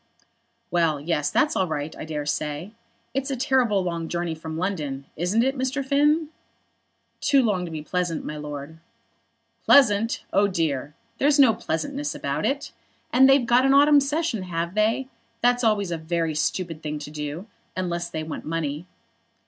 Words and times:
"Well, 0.71 0.99
yes; 0.99 1.29
that's 1.29 1.55
all 1.55 1.67
right, 1.67 1.95
I 1.95 2.05
dare 2.05 2.25
say. 2.25 2.71
It's 3.13 3.29
a 3.29 3.35
terrible 3.35 3.83
long 3.83 4.07
journey 4.09 4.33
from 4.33 4.57
London, 4.57 5.05
isn't 5.15 5.43
it, 5.43 5.55
Mr. 5.55 5.85
Finn?" 5.85 6.29
"Too 7.19 7.43
long 7.43 7.65
to 7.65 7.71
be 7.71 7.83
pleasant, 7.83 8.25
my 8.25 8.35
lord." 8.35 8.79
"Pleasant! 9.63 10.23
Oh, 10.33 10.47
dear. 10.47 10.95
There's 11.19 11.37
no 11.37 11.53
pleasantness 11.53 12.15
about 12.15 12.47
it. 12.47 12.71
And 13.13 13.27
so 13.27 13.27
they've 13.37 13.45
got 13.45 13.63
an 13.63 13.75
autumn 13.75 13.99
session, 13.99 14.41
have 14.41 14.73
they? 14.73 15.07
That's 15.41 15.63
always 15.63 15.91
a 15.91 15.99
very 15.99 16.33
stupid 16.33 16.81
thing 16.81 16.97
to 16.97 17.11
do, 17.11 17.45
unless 17.77 18.09
they 18.09 18.23
want 18.23 18.43
money." 18.43 18.87